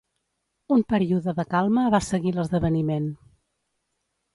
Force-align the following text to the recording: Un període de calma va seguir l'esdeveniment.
Un 0.75 0.81
període 0.93 1.35
de 1.41 1.47
calma 1.53 1.85
va 1.97 2.03
seguir 2.09 2.37
l'esdeveniment. 2.41 3.11